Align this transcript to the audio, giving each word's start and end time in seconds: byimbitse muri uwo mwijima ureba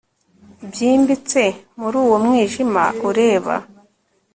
byimbitse 0.69 1.41
muri 1.79 1.95
uwo 2.03 2.17
mwijima 2.23 2.83
ureba 3.09 3.55